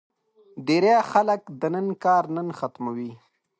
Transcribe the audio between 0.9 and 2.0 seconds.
خلک د نن